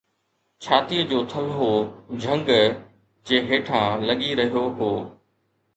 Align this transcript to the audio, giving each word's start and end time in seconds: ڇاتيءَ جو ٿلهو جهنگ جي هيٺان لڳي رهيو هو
ڇاتيءَ 0.67 1.03
جو 1.11 1.19
ٿلهو 1.33 1.69
جهنگ 2.25 2.49
جي 3.31 3.45
هيٺان 3.53 4.11
لڳي 4.11 4.33
رهيو 4.43 4.67
هو 4.81 4.93